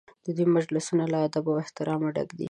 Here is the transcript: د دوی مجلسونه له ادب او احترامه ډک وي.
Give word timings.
د 0.25 0.27
دوی 0.35 0.47
مجلسونه 0.57 1.03
له 1.13 1.17
ادب 1.27 1.45
او 1.51 1.61
احترامه 1.63 2.07
ډک 2.15 2.29
وي. 2.31 2.39